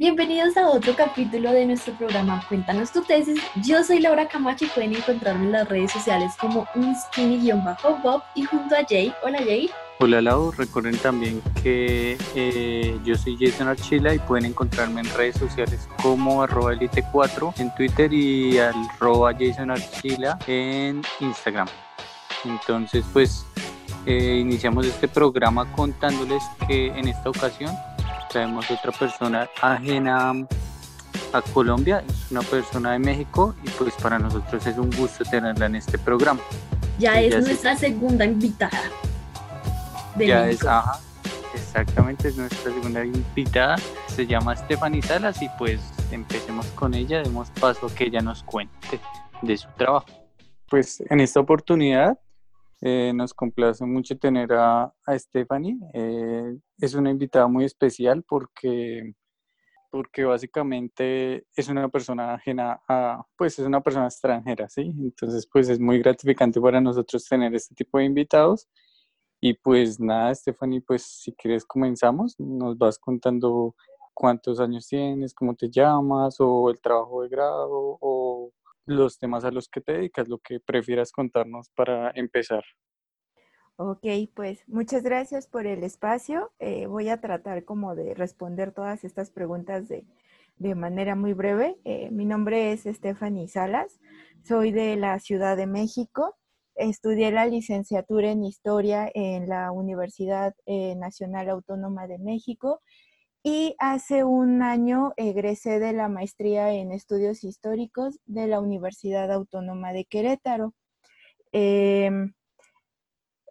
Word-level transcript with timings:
Bienvenidos 0.00 0.56
a 0.56 0.68
otro 0.68 0.94
capítulo 0.94 1.50
de 1.50 1.66
nuestro 1.66 1.92
programa 1.94 2.40
Cuéntanos 2.48 2.92
tu 2.92 3.02
tesis. 3.02 3.42
Yo 3.64 3.82
soy 3.82 3.98
Laura 3.98 4.28
Camacho 4.28 4.66
y 4.66 4.68
pueden 4.68 4.94
encontrarme 4.94 5.46
en 5.46 5.50
las 5.50 5.68
redes 5.68 5.90
sociales 5.90 6.34
como 6.40 6.68
un 6.76 6.94
bob 8.04 8.22
y 8.36 8.44
junto 8.44 8.76
a 8.76 8.84
Jay. 8.88 9.12
Hola 9.24 9.38
Jay. 9.38 9.68
Hola 9.98 10.22
Lau, 10.22 10.52
recuerden 10.52 10.96
también 10.98 11.42
que 11.64 12.16
eh, 12.36 12.96
yo 13.04 13.16
soy 13.16 13.36
Jason 13.40 13.66
Archila 13.66 14.14
y 14.14 14.20
pueden 14.20 14.44
encontrarme 14.44 15.00
en 15.00 15.12
redes 15.16 15.36
sociales 15.36 15.88
como 16.00 16.44
arroba 16.44 16.74
elite4 16.74 17.58
en 17.58 17.74
Twitter 17.74 18.12
y 18.12 18.56
arroba 18.58 19.32
Jason 19.36 19.72
Archila 19.72 20.38
en 20.46 21.02
Instagram. 21.18 21.66
Entonces 22.44 23.04
pues 23.12 23.44
eh, 24.06 24.36
iniciamos 24.36 24.86
este 24.86 25.08
programa 25.08 25.68
contándoles 25.72 26.44
que 26.68 26.86
en 26.86 27.08
esta 27.08 27.30
ocasión 27.30 27.72
traemos 28.28 28.70
otra 28.70 28.92
persona 28.92 29.48
ajena 29.60 30.32
a 31.32 31.42
Colombia, 31.52 32.02
es 32.08 32.30
una 32.30 32.42
persona 32.42 32.92
de 32.92 32.98
México 32.98 33.54
y 33.62 33.70
pues 33.70 33.94
para 33.94 34.18
nosotros 34.18 34.66
es 34.66 34.78
un 34.78 34.90
gusto 34.90 35.24
tenerla 35.24 35.66
en 35.66 35.76
este 35.76 35.98
programa. 35.98 36.40
Ya 36.98 37.20
es 37.20 37.44
nuestra 37.44 37.76
segunda 37.76 38.24
invitada. 38.24 38.80
ya 40.18 40.48
es, 40.48 40.64
ajá, 40.64 40.98
exactamente, 41.54 42.28
es 42.28 42.36
nuestra 42.36 42.72
segunda 42.72 43.04
invitada. 43.04 43.76
Se 44.08 44.26
llama 44.26 44.56
Stephanie 44.56 45.02
Salas 45.02 45.40
y 45.42 45.48
pues 45.58 45.80
empecemos 46.10 46.66
con 46.68 46.94
ella, 46.94 47.22
demos 47.22 47.50
paso 47.50 47.86
a 47.86 47.94
que 47.94 48.04
ella 48.04 48.20
nos 48.20 48.42
cuente 48.42 49.00
de 49.42 49.56
su 49.56 49.68
trabajo. 49.76 50.06
Pues 50.68 51.02
en 51.08 51.20
esta 51.20 51.40
oportunidad 51.40 52.18
eh, 52.80 53.12
nos 53.14 53.34
complace 53.34 53.84
mucho 53.84 54.18
tener 54.18 54.52
a, 54.52 54.92
a 55.04 55.18
Stephanie. 55.18 55.78
Eh, 55.94 56.56
es 56.78 56.94
una 56.94 57.10
invitada 57.10 57.48
muy 57.48 57.64
especial 57.64 58.22
porque, 58.22 59.14
porque 59.90 60.24
básicamente 60.24 61.46
es 61.56 61.68
una 61.68 61.88
persona 61.88 62.34
ajena 62.34 62.80
a, 62.88 63.24
pues 63.36 63.58
es 63.58 63.66
una 63.66 63.80
persona 63.82 64.06
extranjera, 64.06 64.68
¿sí? 64.68 64.82
Entonces, 64.82 65.48
pues 65.52 65.68
es 65.68 65.80
muy 65.80 65.98
gratificante 65.98 66.60
para 66.60 66.80
nosotros 66.80 67.24
tener 67.26 67.54
este 67.54 67.74
tipo 67.74 67.98
de 67.98 68.04
invitados. 68.04 68.68
Y 69.40 69.54
pues 69.54 70.00
nada, 70.00 70.34
Stephanie, 70.34 70.80
pues 70.80 71.02
si 71.04 71.32
quieres 71.32 71.64
comenzamos, 71.64 72.34
nos 72.38 72.76
vas 72.76 72.98
contando 72.98 73.74
cuántos 74.14 74.58
años 74.60 74.88
tienes, 74.88 75.32
cómo 75.32 75.54
te 75.54 75.70
llamas, 75.70 76.36
o 76.40 76.70
el 76.70 76.80
trabajo 76.80 77.22
de 77.22 77.28
grado, 77.28 77.98
o 78.00 78.52
los 78.88 79.18
temas 79.18 79.44
a 79.44 79.50
los 79.50 79.68
que 79.68 79.80
te 79.80 79.92
dedicas, 79.92 80.28
lo 80.28 80.38
que 80.38 80.60
prefieras 80.60 81.12
contarnos 81.12 81.68
para 81.70 82.10
empezar. 82.14 82.64
Ok, 83.76 84.06
pues 84.34 84.64
muchas 84.66 85.04
gracias 85.04 85.46
por 85.46 85.66
el 85.66 85.84
espacio. 85.84 86.50
Eh, 86.58 86.86
voy 86.86 87.10
a 87.10 87.20
tratar 87.20 87.64
como 87.64 87.94
de 87.94 88.14
responder 88.14 88.72
todas 88.72 89.04
estas 89.04 89.30
preguntas 89.30 89.88
de, 89.88 90.04
manera 90.74 91.14
muy 91.14 91.32
breve. 91.32 91.76
Eh, 91.84 92.10
mi 92.10 92.24
nombre 92.24 92.72
es 92.72 92.82
Stephanie 92.82 93.46
Salas, 93.46 94.00
soy 94.42 94.72
de 94.72 94.96
la 94.96 95.20
Ciudad 95.20 95.56
de 95.56 95.66
México. 95.66 96.36
Estudié 96.74 97.30
la 97.30 97.46
licenciatura 97.46 98.32
en 98.32 98.42
Historia 98.42 99.08
en 99.14 99.48
la 99.48 99.70
Universidad 99.70 100.54
eh, 100.66 100.96
Nacional 100.96 101.48
Autónoma 101.48 102.08
de 102.08 102.18
México 102.18 102.80
y 103.48 103.74
hace 103.78 104.24
un 104.24 104.60
año 104.60 105.14
egresé 105.16 105.78
de 105.78 105.94
la 105.94 106.10
maestría 106.10 106.74
en 106.74 106.92
estudios 106.92 107.44
históricos 107.44 108.20
de 108.26 108.46
la 108.46 108.60
Universidad 108.60 109.32
Autónoma 109.32 109.94
de 109.94 110.04
Querétaro. 110.04 110.74
Em, 111.52 112.34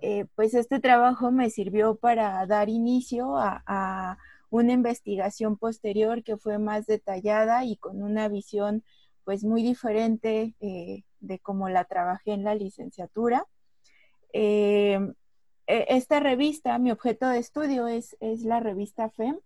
Eh, 0.00 0.26
pues 0.34 0.54
este 0.54 0.80
trabajo 0.80 1.30
me 1.30 1.50
sirvió 1.50 1.94
para 1.94 2.46
dar 2.46 2.68
inicio 2.68 3.36
a, 3.36 4.18
una 4.52 4.72
investigación 4.72 5.56
posterior 5.56 6.24
que 6.24 6.36
fue 6.36 6.58
más 6.58 6.86
detallada 6.86 7.64
y 7.64 7.76
con 7.76 8.02
una 8.02 8.26
visión 8.26 8.82
pues 9.22 9.44
muy 9.44 9.62
diferente 9.62 10.56
eh, 10.60 11.04
de 11.20 11.38
cómo 11.38 11.68
la 11.68 11.84
trabajé 11.84 12.32
en 12.32 12.42
la 12.42 12.56
licenciatura. 12.56 13.46
Eh, 14.32 14.98
e, 15.68 15.86
esta 15.90 16.18
revista, 16.18 16.78
mi 16.78 16.90
objeto 16.90 17.28
de 17.28 17.38
estudio 17.38 17.86
es, 17.86 18.16
es 18.18 18.42
la 18.42 18.58
revista 18.58 19.08
FEM, 19.10 19.38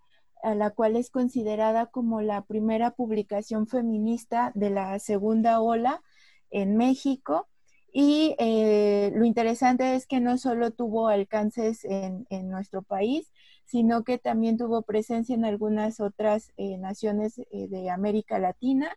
a 0.44 0.54
la 0.54 0.70
cual 0.70 0.96
es 0.96 1.10
considerada 1.10 1.86
como 1.86 2.20
la 2.20 2.42
primera 2.42 2.90
publicación 2.90 3.66
feminista 3.66 4.52
de 4.54 4.68
la 4.68 4.98
segunda 4.98 5.60
ola 5.60 6.02
en 6.50 6.76
México. 6.76 7.48
Y 7.92 8.34
eh, 8.38 9.10
lo 9.14 9.24
interesante 9.24 9.94
es 9.94 10.06
que 10.06 10.20
no 10.20 10.36
solo 10.36 10.70
tuvo 10.70 11.08
alcances 11.08 11.84
en, 11.84 12.26
nuestro 12.50 12.82
país, 12.82 13.32
sino 13.64 14.04
que 14.04 14.18
también 14.18 14.58
tuvo 14.58 14.82
presencia 14.82 15.34
en 15.34 15.46
algunas 15.46 16.00
otras 16.00 16.52
eh, 16.58 16.76
naciones 16.76 17.38
eh, 17.38 17.68
de 17.68 17.88
América 17.88 18.38
Latina, 18.38 18.94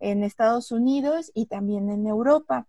en 0.00 0.22
Estados 0.22 0.70
Unidos 0.70 1.30
y 1.34 1.46
también 1.46 1.90
en 1.90 2.06
Europa. 2.06 2.66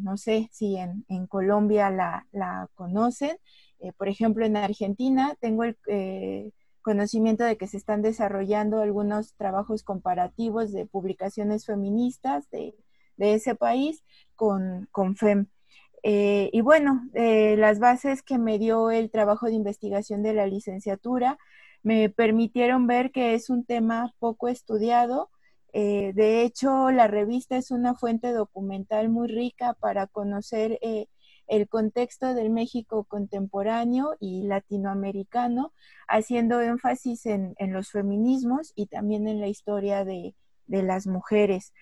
no 0.00 0.16
sé 0.16 0.48
si 0.52 0.76
en, 0.76 1.26
Colombia 1.28 1.90
la, 1.90 2.26
la 2.32 2.68
conocen. 2.74 3.36
por 3.96 4.08
ejemplo, 4.08 4.44
en 4.44 4.56
Argentina 4.56 5.36
tengo 5.40 5.64
el 5.64 5.76
conocimiento 6.82 7.44
de 7.44 7.56
que 7.56 7.66
se 7.66 7.76
están 7.76 8.02
desarrollando 8.02 8.80
algunos 8.80 9.34
trabajos 9.34 9.82
comparativos 9.82 10.72
de 10.72 10.86
publicaciones 10.86 11.66
feministas 11.66 12.48
de, 12.50 12.74
ese 13.18 13.54
país 13.54 14.02
con, 14.34 14.88
con 14.92 15.14
FEM. 15.16 15.46
Eh, 16.02 16.48
y 16.52 16.62
bueno, 16.62 17.08
eh, 17.14 17.56
las 17.58 17.78
bases 17.78 18.22
que 18.22 18.38
me 18.38 18.58
dio 18.58 18.90
el 18.90 19.10
trabajo 19.10 19.46
de 19.46 19.52
investigación 19.52 20.22
de 20.22 20.32
la 20.32 20.46
licenciatura 20.46 21.38
me 21.82 22.08
permitieron 22.08 22.86
ver 22.86 23.10
que 23.10 23.34
es 23.34 23.50
un 23.50 23.64
tema 23.64 24.14
poco 24.18 24.48
estudiado. 24.48 25.30
Eh, 25.72 26.12
de 26.14 26.42
hecho, 26.42 26.90
la 26.90 27.06
revista 27.06 27.56
es 27.56 27.70
una 27.70 27.94
fuente 27.94 28.32
documental 28.32 29.08
muy 29.08 29.28
rica 29.28 29.74
para 29.74 30.06
conocer 30.06 30.78
el 31.50 31.68
contexto 31.68 32.32
del 32.32 32.48
México 32.48 33.04
contemporáneo 33.04 34.16
y 34.20 34.44
latinoamericano, 34.44 35.72
haciendo 36.06 36.60
énfasis 36.60 37.26
en, 37.26 37.54
los 37.58 37.90
feminismos 37.90 38.72
y 38.76 38.86
también 38.86 39.26
en 39.26 39.40
la 39.40 39.48
historia 39.48 40.04
de, 40.04 40.34
las 40.68 41.08
mujeres. 41.08 41.72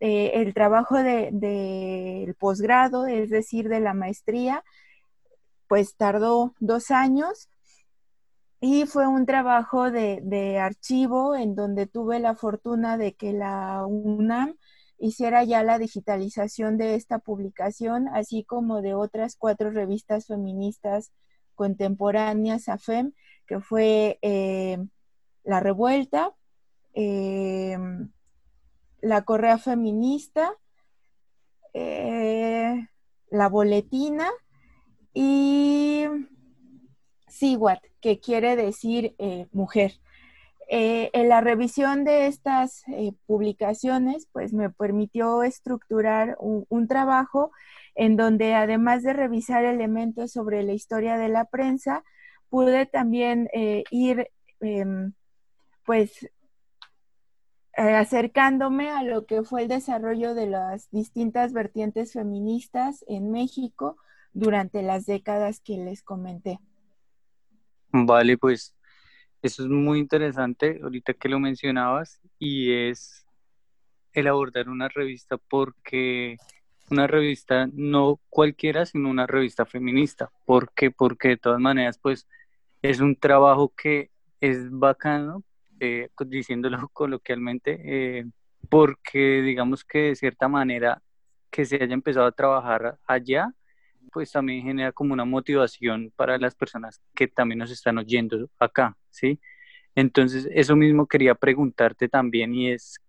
Eh, 0.00 0.32
el 0.34 0.54
trabajo 0.54 0.96
del 0.96 1.38
de, 1.38 2.34
posgrado, 2.38 3.06
es 3.06 3.28
decir, 3.28 3.68
de 3.68 3.80
la 3.80 3.92
maestría, 3.92 4.64
pues 5.68 5.94
tardó 5.96 6.54
dos 6.58 6.90
años 6.90 7.50
y 8.60 8.86
fue 8.86 9.06
un 9.06 9.26
trabajo 9.26 9.90
de, 9.90 10.20
de, 10.22 10.58
archivo 10.58 11.36
en 11.36 11.54
donde 11.54 11.86
tuve 11.86 12.18
la 12.18 12.34
fortuna 12.34 12.96
de 12.96 13.12
que 13.12 13.34
la 13.34 13.84
UNAM 13.84 14.56
hiciera 14.98 15.44
ya 15.44 15.62
la 15.62 15.78
digitalización 15.78 16.76
de 16.76 16.94
esta 16.94 17.18
publicación, 17.18 18.08
así 18.08 18.44
como 18.44 18.82
de 18.82 18.94
otras 18.94 19.36
cuatro 19.36 19.70
revistas 19.70 20.26
feministas 20.26 21.12
contemporáneas 21.54 22.68
a 22.68 22.78
FEM, 22.78 23.12
que 23.46 23.60
fue 23.60 24.18
eh, 24.22 24.78
La 25.44 25.60
Revuelta, 25.60 26.34
eh, 26.94 27.78
La 29.00 29.22
Correa 29.22 29.58
Feminista, 29.58 30.52
eh, 31.74 32.88
La 33.30 33.48
Boletina 33.48 34.28
y 35.14 36.04
SIWAT, 37.28 37.80
que 38.00 38.20
quiere 38.20 38.56
decir 38.56 39.16
mujer. 39.52 39.94
Eh, 40.70 41.08
en 41.14 41.30
la 41.30 41.40
revisión 41.40 42.04
de 42.04 42.26
estas 42.26 42.82
eh, 42.88 43.12
publicaciones, 43.24 44.28
pues 44.32 44.52
me 44.52 44.68
permitió 44.68 45.42
estructurar 45.42 46.36
un, 46.40 46.86
trabajo 46.88 47.52
en 47.94 48.16
donde 48.16 48.54
además 48.54 49.02
de 49.02 49.14
revisar 49.14 49.64
elementos 49.64 50.30
sobre 50.30 50.62
la 50.62 50.74
historia 50.74 51.16
de 51.16 51.30
la 51.30 51.46
prensa, 51.46 52.04
pude 52.50 52.84
también 52.84 53.48
eh, 53.54 53.82
ir, 53.90 54.28
em, 54.60 55.14
pues, 55.86 56.28
acercándome 57.74 58.90
a 58.90 59.02
lo 59.04 59.24
que 59.24 59.44
fue 59.44 59.62
el 59.62 59.68
desarrollo 59.68 60.34
de 60.34 60.48
las 60.48 60.90
distintas 60.90 61.52
vertientes 61.52 62.12
feministas 62.12 63.04
en 63.08 63.30
México 63.30 63.96
durante 64.32 64.82
las 64.82 65.06
décadas 65.06 65.60
que 65.60 65.78
les 65.78 66.02
comenté. 66.02 66.60
Vale, 67.90 68.36
pues 68.36 68.74
eso 69.42 69.62
es 69.62 69.68
muy 69.68 69.98
interesante 69.98 70.80
ahorita 70.82 71.14
que 71.14 71.28
lo 71.28 71.38
mencionabas 71.38 72.20
y 72.38 72.72
es 72.72 73.26
el 74.12 74.26
abordar 74.26 74.68
una 74.68 74.88
revista 74.88 75.36
porque 75.36 76.36
una 76.90 77.06
revista 77.06 77.68
no 77.72 78.20
cualquiera, 78.30 78.86
sino 78.86 79.10
una 79.10 79.26
revista 79.26 79.66
feminista. 79.66 80.30
¿Por 80.44 80.72
qué? 80.72 80.90
Porque 80.90 81.28
de 81.28 81.36
todas 81.36 81.60
maneras, 81.60 81.98
pues 81.98 82.26
es 82.82 83.00
un 83.00 83.16
trabajo 83.16 83.72
que 83.76 84.10
es 84.40 84.70
bacano, 84.70 85.44
eh, 85.80 86.08
diciéndolo 86.26 86.88
coloquialmente, 86.92 87.80
eh, 87.84 88.26
porque 88.68 89.42
digamos 89.42 89.84
que 89.84 89.98
de 89.98 90.16
cierta 90.16 90.48
manera 90.48 91.02
que 91.50 91.64
se 91.64 91.76
haya 91.82 91.94
empezado 91.94 92.26
a 92.26 92.32
trabajar 92.32 92.98
allá 93.06 93.54
pues 94.12 94.32
también 94.32 94.62
genera 94.62 94.92
como 94.92 95.12
una 95.12 95.24
motivación 95.24 96.12
para 96.16 96.38
las 96.38 96.54
personas 96.54 97.00
que 97.14 97.28
también 97.28 97.58
nos 97.58 97.70
están 97.70 97.98
oyendo 97.98 98.48
acá, 98.58 98.96
¿sí? 99.10 99.40
Entonces, 99.94 100.48
eso 100.52 100.76
mismo 100.76 101.06
quería 101.06 101.34
preguntarte 101.34 102.08
también 102.08 102.54
y 102.54 102.70
es, 102.70 103.00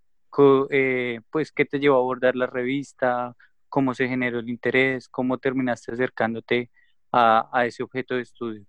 eh, 0.72 1.20
pues, 1.30 1.52
¿qué 1.52 1.66
te 1.66 1.80
llevó 1.80 1.96
a 1.96 2.00
abordar 2.00 2.36
la 2.36 2.48
revista? 2.48 3.36
¿Cómo 3.68 3.94
se 3.94 4.08
generó 4.08 4.40
el 4.40 4.50
interés? 4.50 5.08
¿Cómo 5.08 5.38
terminaste 5.38 5.92
acercándote 5.92 6.72
a, 7.12 7.66
ese 7.66 7.84
objeto 7.84 8.16
de 8.16 8.22
estudio? 8.22 8.66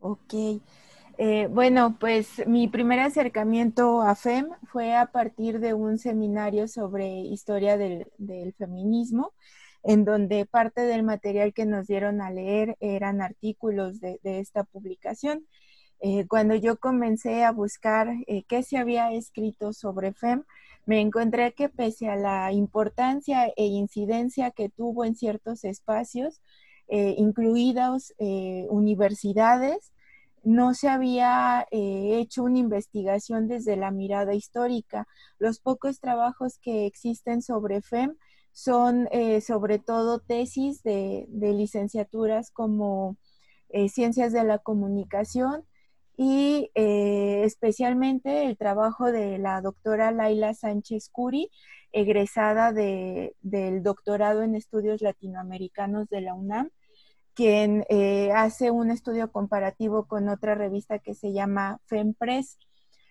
Ok. 0.00 0.34
Eh, 1.18 1.48
bueno, 1.50 1.96
pues 1.98 2.46
mi 2.46 2.68
primer 2.68 3.00
acercamiento 3.00 4.02
a 4.02 4.14
FEM 4.14 4.48
fue 4.64 4.94
a 4.94 5.06
partir 5.06 5.58
de 5.60 5.74
un 5.74 5.98
seminario 5.98 6.68
sobre 6.68 7.08
historia 7.08 7.76
del, 7.76 8.06
del 8.18 8.54
feminismo 8.54 9.32
en 9.82 10.04
donde 10.04 10.46
parte 10.46 10.82
del 10.82 11.02
material 11.02 11.52
que 11.52 11.66
nos 11.66 11.86
dieron 11.86 12.20
a 12.20 12.30
leer 12.30 12.76
eran 12.80 13.20
artículos 13.20 14.00
de, 14.00 14.18
esta 14.22 14.64
publicación. 14.64 15.46
Eh, 16.00 16.26
cuando 16.28 16.54
yo 16.54 16.78
comencé 16.78 17.44
a 17.44 17.52
buscar 17.52 18.08
eh, 18.26 18.44
qué 18.48 18.62
se 18.62 18.76
había 18.76 19.12
escrito 19.12 19.72
sobre 19.72 20.12
FEM, 20.12 20.44
me 20.84 21.00
encontré 21.00 21.52
que 21.52 21.68
pese 21.68 22.08
a 22.08 22.16
la 22.16 22.52
importancia 22.52 23.46
e 23.56 23.66
incidencia 23.66 24.50
que 24.50 24.68
tuvo 24.68 25.04
en 25.04 25.14
ciertos 25.14 25.64
espacios, 25.64 26.40
eh, 26.88 27.14
incluidos 27.18 28.12
universidades, 28.68 29.92
no 30.42 30.74
se 30.74 30.88
había 30.88 31.68
hecho 31.70 32.42
una 32.42 32.58
investigación 32.58 33.46
desde 33.46 33.76
la 33.76 33.92
mirada 33.92 34.34
histórica. 34.34 35.06
Los 35.38 35.60
pocos 35.60 36.00
trabajos 36.00 36.58
que 36.58 36.84
existen 36.86 37.42
sobre 37.42 37.80
FEM 37.80 38.16
son 38.52 39.08
eh, 39.12 39.40
sobre 39.40 39.78
todo 39.78 40.20
tesis 40.20 40.82
de, 40.82 41.26
licenciaturas 41.30 42.50
como 42.50 43.16
eh, 43.70 43.88
Ciencias 43.88 44.32
de 44.32 44.44
la 44.44 44.58
Comunicación 44.58 45.64
y 46.16 46.70
eh, 46.74 47.42
especialmente 47.44 48.44
el 48.44 48.56
trabajo 48.56 49.10
de 49.10 49.38
la 49.38 49.60
doctora 49.62 50.12
Laila 50.12 50.54
Sánchez 50.54 51.08
Curi, 51.10 51.50
egresada 51.92 52.72
del 52.72 53.82
doctorado 53.82 54.42
en 54.42 54.54
estudios 54.54 55.02
latinoamericanos 55.02 56.08
de 56.08 56.20
la 56.22 56.34
UNAM, 56.34 56.70
quien 57.34 57.84
hace 58.34 58.70
un 58.70 58.90
estudio 58.90 59.30
comparativo 59.30 60.06
con 60.06 60.28
otra 60.28 60.54
revista 60.54 60.98
que 60.98 61.14
se 61.14 61.32
llama 61.32 61.80
FEMPRES 61.86 62.58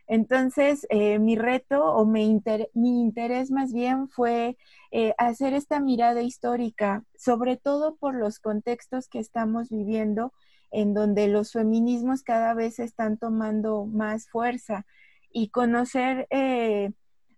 entonces, 0.08 0.86
eh, 0.90 1.20
mi 1.20 1.36
reto 1.38 1.86
o 1.86 2.06
mi, 2.06 2.42
interés 2.74 3.52
más 3.52 3.74
bien 3.74 4.10
fue 4.10 4.58
eh, 4.92 5.14
hacer 5.18 5.54
esta 5.54 5.80
mirada 5.80 6.22
histórica, 6.22 7.04
sobre 7.16 7.58
todo 7.58 7.96
por 7.96 8.16
los 8.16 8.40
contextos 8.40 9.08
que 9.08 9.20
estamos 9.20 9.70
viviendo, 9.70 10.34
en 10.72 10.94
donde 10.94 11.28
los 11.28 11.52
feminismos 11.54 12.24
cada 12.24 12.54
vez 12.54 12.80
están 12.80 13.18
tomando 13.18 13.86
más 13.86 14.30
fuerza 14.30 14.86
y 15.32 15.50
conocer 15.50 16.28
eh, 16.30 16.92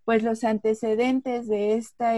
pues 0.05 0.23
los 0.23 0.43
antecedentes 0.43 1.47
de 1.47 1.75
esta 1.75 2.13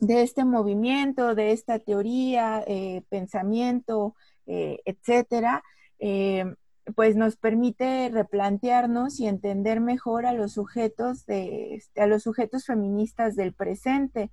de 0.00 0.22
este 0.22 0.44
movimiento, 0.44 1.34
de 1.34 1.50
esta 1.50 1.80
teoría, 1.80 2.64
pensamiento, 3.08 4.14
etcétera, 4.46 5.64
pues 6.94 7.16
nos 7.16 7.36
permite 7.36 8.10
replantearnos 8.12 9.20
y 9.20 9.26
entender 9.26 9.80
mejor 9.80 10.26
a 10.26 10.32
los 10.32 10.52
sujetos 10.52 11.26
de, 11.26 11.74
este, 11.74 12.00
a 12.00 12.06
los 12.06 12.22
sujetos 12.22 12.66
feministas 12.66 13.36
del 13.36 13.52
presente. 13.52 14.30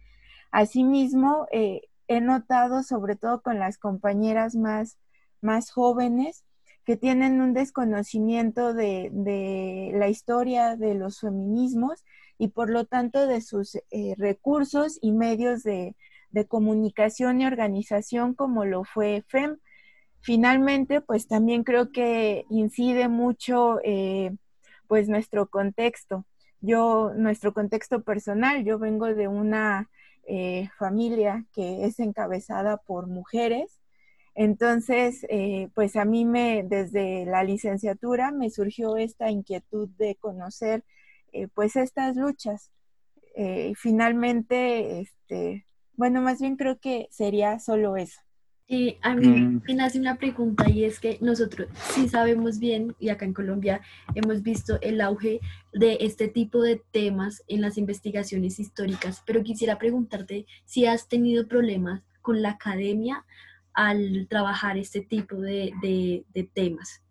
Asimismo, 0.52 1.48
eh, 1.52 1.81
he 2.07 2.22
notado, 2.22 2.84
sobre 2.84 3.16
todo 3.16 3.42
con 3.42 3.60
las 3.60 3.78
compañeras 3.78 4.56
más, 4.56 4.98
más 5.42 5.72
jóvenes, 5.72 6.46
que 6.86 6.98
tienen 6.98 7.42
un 7.42 7.54
desconocimiento 7.54 8.74
de, 8.74 9.92
la 9.94 10.07
historia 10.07 10.75
de 10.75 10.94
los 10.94 11.19
feminismos 11.19 12.04
y 12.38 12.50
por 12.50 12.69
lo 12.69 12.86
tanto 12.86 13.25
de 13.25 13.42
sus 13.42 13.75
eh, 13.75 14.13
recursos 14.18 15.00
y 15.02 15.12
medios 15.12 15.63
de, 15.63 15.96
de 16.30 16.46
comunicación 16.46 17.42
y 17.42 17.48
organización 17.48 18.36
como 18.36 18.66
lo 18.66 18.84
fue 18.84 19.24
FEM 19.28 19.57
Finalmente, 20.25 21.01
pues 21.01 21.27
también 21.27 21.63
creo 21.63 21.92
que 21.92 22.45
incide 22.50 23.10
mucho 23.10 23.80
eh, 23.83 24.31
pues 24.88 25.07
nuestro 25.07 25.50
contexto. 25.50 26.25
Yo, 26.62 27.13
nuestro 27.16 27.54
contexto 27.54 28.01
personal, 28.01 28.66
yo 28.66 28.80
vengo 28.80 29.06
de 29.06 29.27
una 29.27 29.92
eh, 30.27 30.69
familia 30.80 31.45
que 31.54 31.86
es 31.86 32.00
encabezada 32.00 32.77
por 32.77 33.06
mujeres. 33.06 33.80
Entonces, 34.33 35.27
eh, 35.30 35.69
pues 35.75 35.95
a 35.95 36.06
mí 36.06 36.25
me, 36.25 36.63
desde 36.63 37.25
la 37.28 37.44
licenciatura, 37.44 38.31
me 38.31 38.50
surgió 38.50 38.98
esta 38.98 39.30
inquietud 39.30 39.89
de 40.00 40.16
conocer 40.16 40.83
pues 41.54 41.75
estas 41.75 42.16
luchas. 42.16 42.71
finalmente, 43.75 45.01
este, 45.01 45.68
bueno, 45.94 46.21
más 46.21 46.39
bien 46.42 46.56
creo 46.56 46.80
que 46.80 47.10
sería 47.12 47.59
solo 47.59 47.95
eso. 47.95 48.25
Sí, 48.68 48.98
a 49.04 49.14
mí 49.14 49.28
mm. 49.28 49.62
me 49.68 49.74
nace 49.76 50.00
una 50.00 50.16
pregunta 50.16 50.68
y 50.68 50.86
es 50.86 51.00
que 51.00 51.19
nosotros 51.22 51.68
sí 51.94 52.10
sabemos 52.10 52.57
bien, 52.57 52.95
y 53.00 53.10
acá 53.10 53.26
en 53.26 53.34
Colombia 53.34 53.81
hemos 54.16 54.42
visto 54.42 54.81
el 54.81 55.02
auge 55.02 55.40
de 55.72 55.98
este 56.02 56.30
tipo 56.30 56.64
de 56.64 56.81
temas 56.92 57.44
en 57.48 57.62
las 57.62 57.78
investigaciones 57.78 58.60
históricas, 58.60 59.22
pero 59.24 59.44
quisiera 59.44 59.78
preguntarte 59.78 60.48
si 60.66 60.88
has 60.88 61.07
tenido 61.07 61.48
problemas 61.48 62.02
con 62.24 62.42
la 62.42 62.52
academia 62.52 63.24
al 63.74 64.26
trabajar 64.30 64.78
este 64.78 65.02
tipo 65.02 65.36
de, 65.36 66.26
temas. 66.56 67.04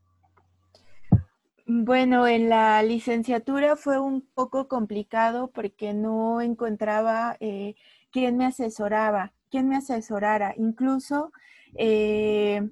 Bueno, 1.67 2.27
en 2.27 2.49
la 2.49 2.83
licenciatura 2.83 3.77
fue 3.77 4.01
un 4.01 4.27
poco 4.35 4.67
complicado 4.67 5.53
porque 5.55 5.95
no 5.95 6.41
encontraba 6.41 7.37
eh, 7.39 7.77
quién 8.11 8.37
me 8.37 8.47
asesoraba 8.47 9.33
quién 9.55 9.69
me 9.69 9.77
asesorara. 9.77 10.53
Incluso, 10.57 11.31
eh, 11.77 12.69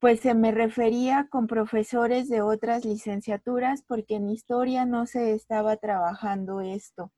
pues 0.00 0.20
se 0.20 0.34
me 0.34 0.52
refería 0.52 1.28
con 1.30 1.46
profesores 1.46 2.28
de 2.28 2.42
otras 2.42 2.84
licenciaturas 2.84 3.82
porque 3.86 4.16
en 4.16 4.28
historia 4.28 4.84
no 4.84 5.06
se 5.06 5.32
estaba 5.32 5.76
trabajando 5.76 6.60
esto. 6.60 7.12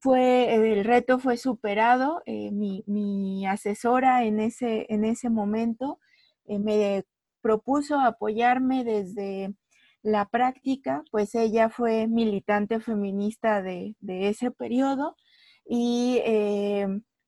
Fue, 0.00 0.54
el 0.54 0.84
reto 0.84 1.18
fue 1.18 1.36
superado. 1.36 2.22
Eh, 2.26 2.50
mi, 2.52 3.46
asesora 3.46 4.24
en 4.24 4.40
ese, 4.40 4.86
en 4.88 5.04
ese 5.04 5.30
momento 5.30 5.98
eh, 6.44 6.58
me 6.58 7.04
propuso 7.40 7.98
apoyarme 7.98 8.84
desde 8.84 9.54
la 10.02 10.28
práctica, 10.28 11.02
pues 11.10 11.34
ella 11.34 11.70
fue 11.70 12.06
militante 12.06 12.80
feminista 12.80 13.62
de, 13.62 13.96
ese 14.00 14.50
periodo 14.50 15.16
y 15.64 16.20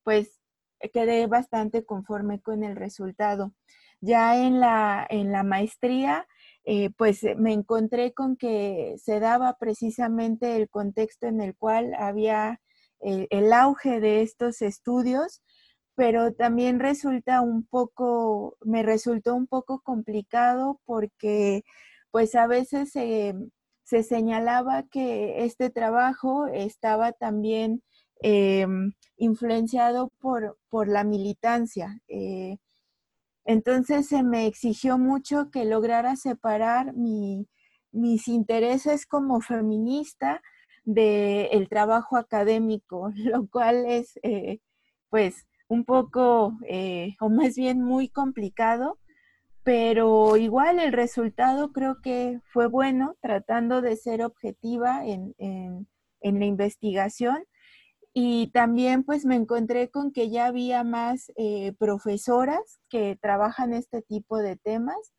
pues 0.04 0.39
quedé 0.92 1.26
bastante 1.26 1.84
conforme 1.84 2.40
con 2.40 2.64
el 2.64 2.76
resultado. 2.76 3.52
Ya 4.00 4.36
en 4.38 4.60
la, 4.60 5.06
en 5.10 5.32
la 5.32 5.42
maestría, 5.42 6.26
eh, 6.64 6.90
pues 6.96 7.20
me 7.36 7.52
encontré 7.52 8.12
con 8.12 8.36
que 8.36 8.96
se 8.98 9.20
daba 9.20 9.56
precisamente 9.58 10.56
el 10.56 10.68
contexto 10.68 11.26
en 11.26 11.40
el 11.40 11.56
cual 11.56 11.94
había 11.98 12.60
eh, 13.00 13.26
el 13.30 13.52
auge 13.52 14.00
de 14.00 14.22
estos 14.22 14.62
estudios, 14.62 15.42
pero 15.94 16.32
también 16.34 16.80
resulta 16.80 17.40
un 17.40 17.66
poco, 17.66 18.56
me 18.62 18.82
resultó 18.82 19.34
un 19.34 19.46
poco 19.46 19.80
complicado 19.82 20.80
porque 20.84 21.62
pues 22.10 22.34
a 22.34 22.46
veces 22.46 22.90
se, 22.92 23.34
señalaba 23.84 24.84
que 24.84 25.44
este 25.44 25.70
trabajo 25.70 26.46
estaba 26.46 27.12
también 27.12 27.82
em, 28.22 28.92
influenciado 29.16 30.10
por, 30.20 30.58
por, 30.68 30.88
la 30.88 31.04
militancia. 31.04 32.00
Eh, 32.08 32.58
entonces 33.44 34.08
se 34.08 34.22
me 34.22 34.46
exigió 34.46 34.98
mucho 34.98 35.50
que 35.50 35.64
lograra 35.64 36.16
separar 36.16 36.94
mis 36.94 38.28
intereses 38.28 39.06
como 39.06 39.40
feminista 39.40 40.42
del 40.84 41.68
trabajo 41.68 42.16
académico, 42.16 43.10
lo 43.16 43.48
cual 43.48 43.84
es 43.86 44.18
eh, 44.22 44.60
pues 45.08 45.46
un 45.68 45.84
poco, 45.84 46.58
eh, 46.68 47.14
o 47.20 47.28
más 47.28 47.54
bien 47.54 47.82
muy 47.82 48.08
complicado, 48.08 48.98
pero 49.62 50.36
igual 50.36 50.80
el 50.80 50.92
resultado 50.92 51.72
creo 51.72 52.00
que 52.02 52.40
fue 52.52 52.66
bueno, 52.66 53.16
tratando 53.20 53.82
de 53.82 53.96
ser 53.96 54.22
objetiva 54.24 55.06
en, 55.06 55.34
la 56.22 56.44
investigación. 56.44 57.44
Y 58.12 58.48
también 58.48 59.04
pues 59.04 59.24
me 59.24 59.36
encontré 59.36 59.90
con 59.90 60.12
que 60.12 60.30
ya 60.30 60.46
había 60.46 60.82
más 60.84 61.30
eh, 61.36 61.72
profesoras 61.78 62.80
que 62.88 63.16
trabajan 63.20 63.72
este 63.72 64.02
tipo 64.02 64.38
de 64.38 64.56
temas. 64.56 65.12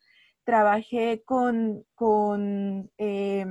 Trabajé 0.43 1.23
con, 1.25 1.85
con 1.95 2.91
eh, 2.97 3.45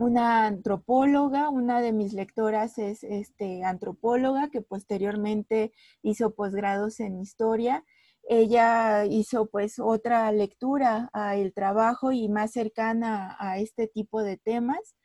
una 0.00 0.46
antropóloga, 0.46 1.50
una 1.50 1.82
de 1.82 1.92
mis 1.92 2.14
lectoras 2.14 2.78
es 2.78 3.04
este, 3.04 3.64
antropóloga 3.64 4.48
que 4.50 4.62
posteriormente 4.62 5.72
hizo 6.02 6.34
posgrados 6.34 7.00
en 7.00 7.20
historia. 7.20 7.84
Ella 8.22 9.04
hizo 9.04 9.46
pues 9.50 9.78
otra 9.78 10.32
lectura 10.32 11.10
al 11.12 11.52
trabajo 11.52 12.12
y 12.12 12.28
más 12.30 12.52
cercana 12.52 13.36
a 13.38 13.58
este 13.58 13.88
tipo 13.88 14.22
de 14.22 14.38
temas. 14.38 14.96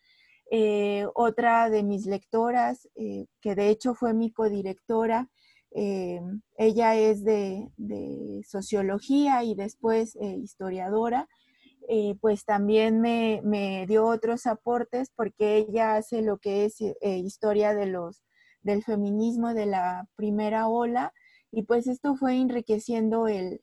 Eh, 0.51 1.05
otra 1.15 1.69
de 1.69 1.83
mis 1.83 2.05
lectoras, 2.05 2.87
eh, 2.95 3.25
que 3.41 3.55
de 3.55 3.69
hecho 3.69 3.95
fue 3.95 4.13
mi 4.13 4.31
codirectora, 4.31 5.29
eh, 5.71 6.21
ella 6.57 6.95
es 6.95 7.23
de, 7.23 7.69
de, 7.77 8.41
sociología 8.47 9.43
y 9.43 9.55
después 9.55 10.15
historiadora 10.15 11.27
eh, 11.87 12.15
pues 12.19 12.45
también 12.45 12.99
me, 12.99 13.85
dio 13.87 14.05
otros 14.05 14.47
aportes 14.47 15.11
porque 15.15 15.57
ella 15.57 15.95
hace 15.95 16.21
lo 16.21 16.39
que 16.39 16.65
es 16.65 16.81
eh, 16.81 16.95
historia 17.17 17.75
de 17.75 17.85
los, 17.85 18.23
del 18.63 18.83
feminismo 18.83 19.53
de 19.53 19.67
la 19.67 20.07
primera 20.15 20.67
ola 20.67 21.13
y 21.51 21.63
pues 21.63 21.85
esto 21.87 22.15
fue 22.15 22.37
enriqueciendo 22.37 23.27
el, 23.27 23.61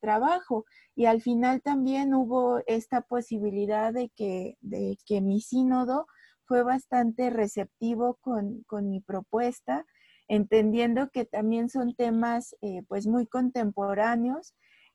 trabajo. 0.00 0.64
Y 0.96 1.04
al 1.04 1.20
final 1.20 1.60
también 1.60 2.14
hubo 2.14 2.62
esta 2.66 3.02
posibilidad 3.02 3.92
de 3.92 4.08
que, 4.16 4.56
de 4.62 4.96
que 5.04 5.20
mi 5.20 5.42
sínodo 5.42 6.06
fue 6.48 6.62
bastante 6.62 7.28
receptivo 7.28 8.18
con, 8.22 8.64
mi 8.88 9.00
propuesta, 9.00 9.84
entendiendo 10.28 11.10
que 11.10 11.26
también 11.26 11.68
son 11.68 11.94
temas 11.94 12.56
eh, 12.62 12.82
pues 12.88 13.06
muy 13.06 13.26
contemporáneos 13.26 14.54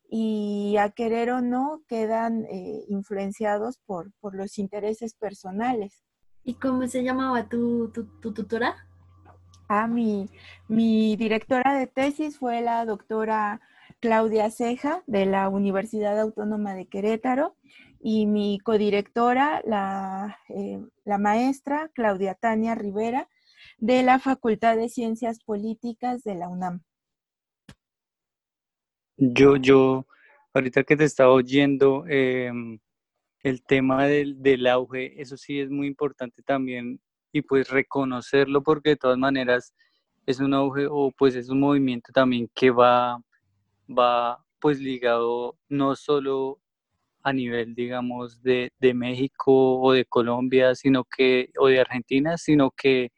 y 0.10 0.76
a 0.78 0.90
querer 0.90 1.30
o 1.30 1.42
no 1.42 1.82
quedan 1.88 2.46
eh, 2.46 2.84
influenciados 2.90 3.80
por, 3.86 4.12
los 4.34 4.58
intereses 4.58 5.14
personales. 5.14 6.04
¿Y 6.44 6.56
cómo 6.56 6.88
se 6.88 7.04
llamaba 7.04 7.48
tu, 7.48 7.90
tutora? 7.90 8.76
Ah, 9.70 9.88
mi, 9.88 10.30
mi 10.68 11.16
directora 11.16 11.76
de 11.76 11.88
tesis 11.88 12.38
fue 12.40 12.62
la 12.62 12.84
doctora 12.86 13.62
Claudia 14.00 14.50
Ceja 14.50 15.04
de 15.08 15.26
la 15.26 15.48
Universidad 15.50 16.20
Autónoma 16.20 16.74
de 16.74 16.88
Querétaro 16.88 17.56
y 18.06 18.26
mi 18.26 18.60
codirectora, 18.60 19.62
la, 19.66 20.38
eh, 20.50 20.82
la 21.06 21.18
maestra 21.18 21.90
Claudia 21.96 22.36
Tania 22.36 22.76
Rivera 22.76 23.30
de 23.78 24.04
la 24.04 24.20
Facultad 24.20 24.76
de 24.76 24.90
Ciencias 24.90 25.40
Políticas 25.42 26.22
de 26.24 26.36
la 26.36 26.50
UNAM. 26.50 26.82
Yo, 29.16 29.56
yo, 29.56 30.06
ahorita 30.54 30.84
que 30.84 30.98
te 30.98 31.06
estaba 31.06 31.32
oyendo, 31.32 32.04
em, 32.08 32.78
el 33.42 33.64
tema 33.64 34.06
del, 34.06 34.42
del, 34.42 34.68
auge, 34.68 35.22
eso 35.22 35.38
sí 35.38 35.62
es 35.62 35.70
muy 35.70 35.88
importante 35.88 36.44
también 36.44 37.00
y 37.32 37.42
pues 37.42 37.70
reconocerlo 37.70 38.64
porque 38.64 38.92
de 38.92 38.98
todas 38.98 39.18
maneras 39.18 39.74
es 40.26 40.42
un 40.42 40.54
auge 40.54 40.88
o 40.90 41.12
pues 41.18 41.36
es 41.36 41.48
un 41.48 41.62
movimiento 41.62 42.12
también 42.12 42.50
que 42.54 42.70
va, 42.70 43.22
va 43.90 44.44
pues 44.60 44.80
ligado 44.80 45.58
no 45.70 45.96
solo 45.96 46.60
a 47.24 47.34
nivel, 47.34 47.74
digamos, 47.76 48.42
de, 48.44 48.72
de 48.80 48.94
México 48.94 49.80
o 49.80 49.94
de 49.94 50.06
Colombia, 50.06 50.76
sino 50.76 51.06
que, 51.06 51.50
o 51.58 51.68
de 51.68 51.80
Argentina, 51.80 52.38
sino 52.38 52.72
que 52.72 53.12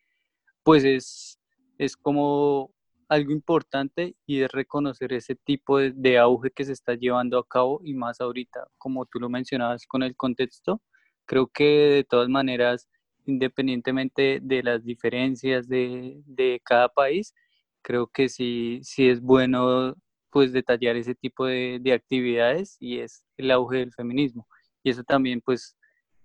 pues 0.64 0.84
es, 0.84 1.40
es 1.78 1.98
como 1.98 2.72
algo 3.10 3.32
importante 3.32 4.16
y 4.26 4.42
es 4.42 4.52
reconocer 4.52 5.14
ese 5.14 5.36
tipo 5.36 5.80
de, 5.80 6.18
auge 6.18 6.52
que 6.52 6.66
se 6.66 6.74
está 6.74 6.96
llevando 6.96 7.38
a 7.40 7.48
cabo 7.48 7.82
y 7.84 7.94
más 7.94 8.22
ahorita, 8.22 8.68
como 8.78 9.06
tú 9.06 9.20
lo 9.20 9.30
mencionabas 9.30 9.86
con 9.88 10.04
el 10.04 10.16
contexto, 10.16 10.82
creo 11.26 11.48
que 11.48 11.64
de 11.64 12.04
todas 12.04 12.30
maneras, 12.30 12.90
independientemente 13.26 14.40
de 14.42 14.64
las 14.64 14.84
diferencias 14.84 15.68
de, 15.68 16.22
de 16.26 16.62
cada 16.64 16.90
país, 16.90 17.34
creo 17.82 18.08
que 18.08 18.30
sí, 18.30 18.80
sí 18.84 19.08
es 19.10 19.22
bueno 19.22 19.96
pues 20.36 20.52
detallar 20.52 20.98
ese 20.98 21.16
tipo 21.16 21.46
de, 21.46 21.80
de 21.82 21.94
actividades 21.94 22.76
y 22.82 23.00
es 23.00 23.24
el 23.38 23.52
auge 23.52 23.78
del 23.78 23.94
feminismo. 23.94 24.46
Y 24.84 24.90
eso 24.90 25.02
también 25.02 25.40
pues 25.40 25.78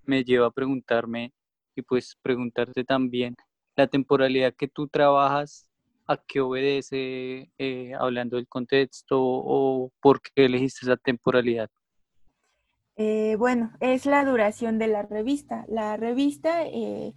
me 0.03 0.25
lleva 0.25 0.49
a 0.49 0.51
preguntarme 0.51 1.33
y 1.77 1.83
pues 1.83 2.17
preguntarte 2.21 2.83
también 2.83 3.37
la 3.77 3.87
temporalidad 3.87 4.53
que 4.53 4.67
tú 4.67 4.89
trabajas 4.89 5.69
a 6.09 6.17
qué 6.17 6.41
obedece, 6.41 7.53
eh, 7.57 7.93
hablando 8.01 8.35
del 8.35 8.49
contexto, 8.49 9.17
o 9.21 9.93
por 10.03 10.21
qué 10.21 10.47
elegiste 10.47 10.87
esa 10.87 10.97
temporalidad? 10.97 11.71
Eh, 12.97 13.37
bueno, 13.39 13.71
es 13.79 14.07
la 14.07 14.25
duración 14.25 14.81
de 14.81 14.89
la 14.89 15.03
revista. 15.03 15.65
La 15.69 15.97
revista 15.97 16.65
eh, 16.67 17.15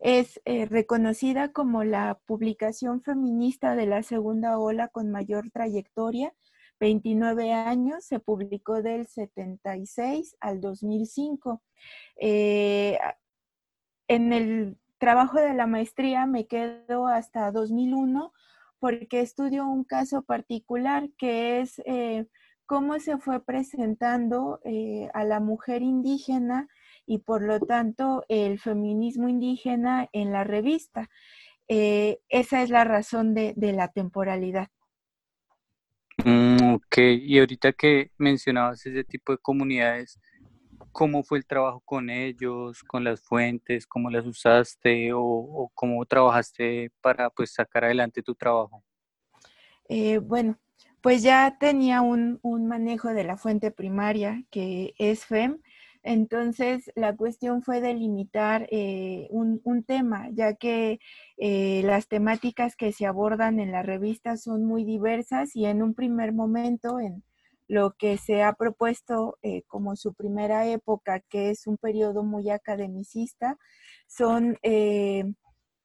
es 0.00 0.40
reconocida 0.68 1.52
como 1.52 1.84
la 1.84 2.18
publicación 2.26 3.02
feminista 3.02 3.74
de 3.76 3.86
la 3.86 4.02
segunda 4.02 4.58
ola 4.58 4.88
con 4.88 5.10
mayor 5.10 5.50
trayectoria. 5.50 6.34
29 6.78 7.52
años, 7.52 8.04
se 8.04 8.20
publicó 8.20 8.82
del 8.82 9.06
76 9.06 10.36
al 10.40 10.60
2005. 10.60 11.62
en 14.08 14.32
el 14.32 14.78
trabajo 14.98 15.40
de 15.40 15.54
la 15.54 15.66
maestría 15.66 16.26
me 16.26 16.46
quedo 16.46 17.06
hasta 17.06 17.50
2001 17.52 18.32
porque 18.78 19.20
estudio 19.20 19.66
un 19.66 19.84
caso 19.84 20.22
particular 20.22 21.10
que 21.18 21.60
es 21.60 21.80
eh, 21.86 22.26
cómo 22.66 22.98
se 22.98 23.18
fue 23.18 23.44
presentando 23.44 24.60
eh, 24.64 25.08
a 25.14 25.24
la 25.24 25.40
mujer 25.40 25.82
indígena 25.82 26.68
y 27.06 27.18
por 27.18 27.42
lo 27.42 27.60
tanto 27.60 28.24
el 28.28 28.58
feminismo 28.58 29.28
indígena 29.28 30.08
en 30.12 30.32
la 30.32 30.44
revista. 30.44 31.08
Eh, 31.68 32.18
esa 32.28 32.62
es 32.62 32.70
la 32.70 32.84
razón 32.84 33.34
de, 33.34 33.54
de 33.56 33.72
la 33.72 33.88
temporalidad. 33.88 34.68
Mm, 36.24 36.74
ok, 36.74 36.98
y 36.98 37.38
ahorita 37.38 37.72
que 37.72 38.10
mencionabas 38.18 38.84
ese 38.86 39.04
tipo 39.04 39.32
de 39.32 39.38
comunidades, 39.38 40.18
cómo 40.96 41.22
fue 41.22 41.36
el 41.36 41.46
trabajo 41.46 41.80
con 41.84 42.08
ellos, 42.08 42.82
con 42.82 43.04
las 43.04 43.20
fuentes, 43.20 43.86
cómo 43.86 44.10
las 44.10 44.24
usaste 44.24 45.10
o, 45.12 45.70
cómo 45.74 46.04
trabajaste 46.06 46.90
para 47.02 47.28
pues 47.28 47.52
sacar 47.52 47.84
adelante 47.84 48.22
tu 48.22 48.34
trabajo. 48.34 48.82
Eh, 49.90 50.16
bueno, 50.18 50.58
pues 51.02 51.22
ya 51.22 51.58
tenía 51.60 52.00
un, 52.00 52.40
manejo 52.66 53.10
de 53.10 53.24
la 53.24 53.36
fuente 53.36 53.70
primaria 53.70 54.42
que 54.50 54.94
es 54.98 55.26
FEM, 55.26 55.60
entonces 56.06 56.92
la 56.94 57.16
cuestión 57.16 57.62
fue 57.62 57.80
delimitar 57.80 58.68
eh, 58.70 59.26
un, 59.30 59.60
tema, 59.84 60.28
ya 60.32 60.54
que 60.54 61.00
eh, 61.36 61.82
las 61.84 62.06
temáticas 62.06 62.76
que 62.76 62.92
se 62.92 63.06
abordan 63.06 63.58
en 63.58 63.72
la 63.72 63.82
revista 63.82 64.36
son 64.36 64.64
muy 64.64 64.84
diversas 64.84 65.56
y 65.56 65.66
en 65.66 65.82
un 65.82 65.94
primer 65.94 66.32
momento, 66.32 67.00
en, 67.00 67.24
lo 67.68 67.94
que 67.98 68.16
se 68.18 68.44
ha 68.44 68.52
propuesto 68.52 69.38
eh, 69.42 69.62
como 69.66 69.96
su 69.96 70.14
primera 70.14 70.68
época, 70.68 71.18
que 71.28 71.50
es 71.50 71.66
un 71.66 71.76
periodo 71.76 72.22
muy 72.22 72.50
academicista, 72.50 73.58
son 74.06 74.56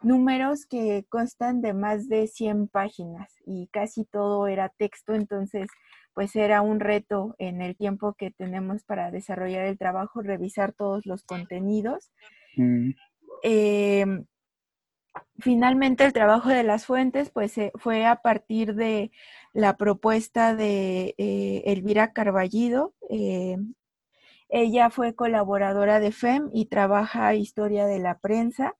números 0.03 0.67
que 0.67 1.05
constan 1.09 1.61
de 1.61 1.73
más 1.73 2.07
de 2.07 2.27
100 2.27 2.67
páginas 2.67 3.33
y 3.43 3.67
casi 3.71 4.05
todo 4.05 4.45
era 4.45 4.69
texto, 4.69 5.15
entonces 5.15 5.67
pues 6.13 6.35
era 6.35 6.61
un 6.61 6.79
reto 6.79 7.35
en 7.39 7.61
el 7.61 7.75
tiempo 7.75 8.13
que 8.13 8.31
tenemos 8.31 8.83
para 8.83 9.11
desarrollar 9.11 9.65
el 9.65 9.77
trabajo, 9.77 10.21
revisar 10.21 10.73
todos 10.73 11.05
los 11.05 11.23
contenidos. 11.23 12.11
Mm. 12.57 12.91
Em, 13.43 14.25
finalmente 15.39 16.05
el 16.05 16.13
trabajo 16.13 16.49
de 16.49 16.63
las 16.63 16.85
fuentes 16.85 17.31
pues 17.31 17.55
fue 17.75 18.05
a 18.05 18.17
partir 18.17 18.75
de 18.75 19.11
la 19.53 19.77
propuesta 19.77 20.55
de 20.55 21.15
eh, 21.17 21.63
Elvira 21.65 22.13
Carballido. 22.13 22.93
Eh, 23.09 23.57
Ella 24.53 24.89
fue 24.89 25.15
colaboradora 25.15 26.01
de 26.01 26.11
FEM 26.11 26.49
y 26.53 26.65
trabaja 26.65 27.35
historia 27.35 27.85
de 27.85 27.99
la 27.99 28.19
prensa, 28.19 28.75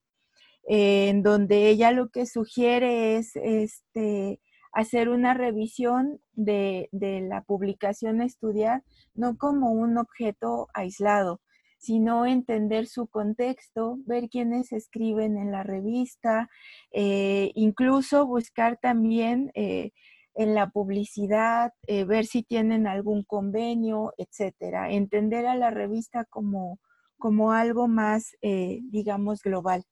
en 0.64 1.22
donde 1.22 1.68
ella 1.70 1.92
lo 1.92 2.10
que 2.10 2.26
sugiere 2.26 3.16
es 3.16 3.34
este, 3.36 4.38
hacer 4.72 5.08
una 5.08 5.34
revisión 5.34 6.20
de, 6.32 6.88
la 6.92 7.42
publicación 7.42 8.20
a 8.20 8.24
estudiar, 8.24 8.82
no 9.14 9.36
como 9.36 9.72
un 9.72 9.98
objeto 9.98 10.68
aislado, 10.74 11.40
sino 11.78 12.26
entender 12.26 12.86
su 12.86 13.06
contexto, 13.06 13.98
ver 14.06 14.28
quiénes 14.28 14.72
escriben 14.72 15.36
en 15.36 15.50
la 15.50 15.62
revista, 15.62 16.48
eh, 16.92 17.50
incluso 17.54 18.26
buscar 18.26 18.78
también 18.80 19.50
eh, 19.54 19.90
en 20.34 20.54
la 20.54 20.70
publicidad, 20.70 21.72
eh, 21.86 22.04
ver 22.04 22.24
si 22.24 22.42
tienen 22.42 22.86
algún 22.86 23.24
convenio, 23.24 24.14
etcétera. 24.16 24.90
Entender 24.92 25.46
a 25.46 25.56
la 25.56 25.70
revista 25.70 26.24
como, 26.24 26.78
como 27.18 27.52
algo 27.52 27.88
más, 27.88 28.36
digamos, 28.40 29.42
global. 29.42 29.84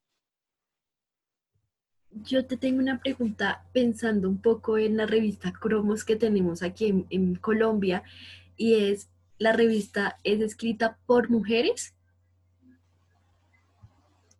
Yo 2.13 2.45
te 2.45 2.57
tengo 2.57 2.79
una 2.79 2.99
pregunta 2.99 3.65
pensando 3.71 4.27
un 4.27 4.41
poco 4.41 4.77
en 4.77 4.97
la 4.97 5.05
revista 5.05 5.53
Cromos 5.53 6.03
que 6.03 6.15
tenemos 6.17 6.61
aquí 6.61 7.05
en, 7.09 7.35
Colombia 7.35 8.03
y 8.57 8.75
es, 8.75 9.09
¿la 9.37 9.53
revista 9.53 10.17
es 10.23 10.41
escrita 10.41 10.97
por 11.05 11.29
mujeres? 11.29 11.95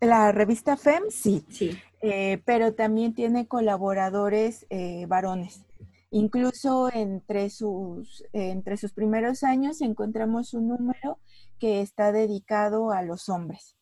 La 0.02 0.32
revista 0.32 0.76
FEM, 0.76 1.04
sí. 1.10 1.46
Sí. 1.50 1.78
Eh, 2.02 2.42
pero 2.46 2.74
también 2.74 3.14
tiene 3.14 3.48
colaboradores 3.48 4.66
eh, 4.70 5.06
varones. 5.08 5.64
Incluso 6.10 6.92
entre 6.94 7.50
sus, 7.50 8.26
entre 8.34 8.76
sus 8.76 8.92
primeros 8.92 9.44
años 9.44 9.80
encontramos 9.80 10.54
un 10.54 10.68
número 10.68 11.20
que 11.58 11.80
está 11.80 12.12
dedicado 12.12 12.92
a 12.92 13.02
los 13.02 13.30
hombres. 13.30 13.78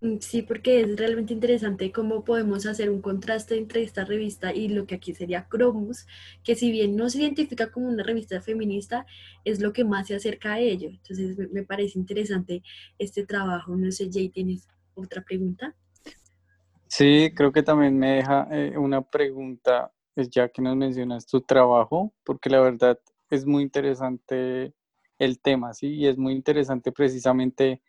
Mm, 0.00 0.18
sí, 0.20 0.42
porque 0.42 0.80
es 0.80 0.96
realmente 0.96 1.32
interesante 1.32 1.92
cómo 1.92 2.24
podemos 2.24 2.66
hacer 2.66 2.90
un 2.90 3.00
contraste 3.00 3.56
entre 3.56 3.82
esta 3.82 4.04
revista 4.04 4.52
y 4.54 4.68
lo 4.68 4.86
que 4.86 4.96
aquí 4.96 5.14
sería 5.14 5.48
Cromus, 5.48 6.06
que 6.42 6.54
si 6.54 6.70
bien 6.70 6.96
no 6.96 7.08
se 7.08 7.20
identifica 7.20 7.70
como 7.70 7.88
una 7.88 8.02
revista 8.02 8.40
feminista, 8.40 9.06
es 9.44 9.60
lo 9.60 9.72
que 9.72 9.84
más 9.84 10.08
se 10.08 10.16
acerca 10.16 10.54
a 10.54 10.58
ello. 10.60 10.88
Entonces 10.88 11.36
me, 11.52 11.62
parece 11.62 11.98
interesante 11.98 12.62
este 12.98 13.24
trabajo. 13.24 13.76
No 13.76 13.90
sé, 13.90 14.10
Jay, 14.12 14.28
¿tienes 14.28 14.68
otra 14.94 15.22
pregunta? 15.22 15.74
Sí, 16.88 17.32
creo 17.34 17.52
que 17.52 17.62
también 17.62 17.98
me 17.98 18.16
deja 18.16 18.46
eh, 18.50 18.76
una 18.76 19.02
pregunta, 19.02 19.92
ya 20.16 20.48
que 20.48 20.62
nos 20.62 20.76
mencionas 20.76 21.26
tu 21.26 21.40
trabajo, 21.40 22.12
porque 22.24 22.50
la 22.50 22.60
verdad 22.60 22.98
es 23.30 23.46
muy 23.46 23.62
interesante 23.62 24.74
el 25.18 25.40
tema, 25.40 25.74
¿sí? 25.74 25.88
Y 25.88 26.06
es 26.06 26.18
muy 26.18 26.34
interesante 26.34 26.92
precisamente 26.92 27.80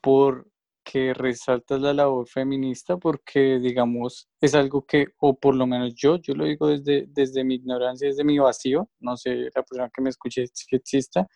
por 0.00 0.51
que 0.84 1.14
resaltas 1.14 1.80
la 1.80 1.92
labor 1.92 2.28
feminista 2.28 2.96
porque, 2.96 3.58
digamos, 3.60 4.28
es 4.40 4.54
algo 4.54 4.84
que, 4.84 5.08
o 5.18 5.38
por 5.38 5.54
lo 5.54 5.66
menos 5.66 5.94
yo, 5.94 6.16
yo 6.16 6.34
lo 6.34 6.44
digo 6.44 6.68
desde, 6.68 7.06
desde 7.08 7.44
mi 7.44 7.56
ignorancia, 7.56 8.08
desde 8.08 8.24
mi 8.24 8.38
vacío, 8.38 8.88
no 9.00 9.16
sé 9.16 9.50
la 9.54 9.62
persona 9.62 9.90
que 9.94 10.02
me 10.02 10.10
escuche 10.10 10.46
si 10.52 10.76
exista, 10.76 11.26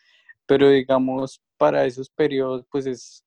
pero 0.47 0.71
digamos, 0.71 1.43
para 1.57 1.85
esos 1.85 2.11
periodos, 2.11 2.65
pues 2.71 2.87
es, 2.87 3.23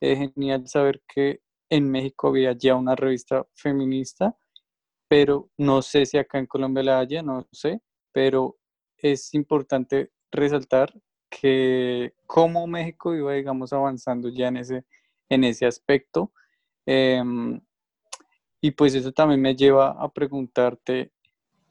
genial 0.00 0.66
saber 0.66 1.00
que 1.06 1.40
en 1.70 1.88
México 1.88 2.28
había 2.28 2.52
ya 2.52 2.74
una 2.74 2.96
revista 2.96 3.46
feminista, 3.54 4.36
pero 5.08 5.48
no 5.56 5.80
sé 5.80 6.06
si 6.06 6.18
acá 6.18 6.38
en 6.38 6.46
Colombia 6.46 6.82
la 6.82 6.98
haya, 6.98 7.22
no 7.22 7.46
sé, 7.52 7.80
pero 8.12 8.58
es 8.96 9.32
importante 9.34 10.10
resaltar 10.32 10.92
que 11.30 12.14
como 12.26 12.66
México 12.66 13.14
iba, 13.14 13.32
digamos, 13.34 13.72
avanzando 13.72 14.28
ya 14.28 14.48
en 14.48 14.56
ese 14.56 14.84
en 15.34 15.44
ese 15.44 15.66
aspecto. 15.66 16.32
Em, 16.86 17.60
y 18.60 18.70
pues 18.72 18.94
eso 18.94 19.12
también 19.12 19.40
me 19.40 19.56
lleva 19.56 19.90
a 19.90 20.12
preguntarte, 20.12 21.12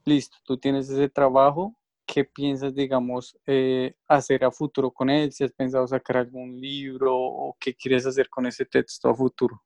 listo, 0.06 0.38
tú 0.44 0.58
tienes 0.58 0.90
ese 0.90 1.10
trabajo, 1.10 1.76
¿qué 2.06 2.26
piensas, 2.26 2.74
digamos, 2.74 3.38
eh, 3.46 3.96
hacer 4.08 4.44
a 4.44 4.52
futuro 4.52 4.92
con 4.92 5.10
él? 5.10 5.32
Si 5.32 5.44
has 5.44 5.52
pensado 5.52 5.88
sacar 5.88 6.18
algún 6.18 6.60
libro 6.60 7.16
o 7.16 7.56
qué 7.60 7.74
quieres 7.74 8.06
hacer 8.06 8.30
con 8.30 8.46
ese 8.46 8.66
texto 8.66 9.10
a 9.10 9.16
futuro. 9.16 9.62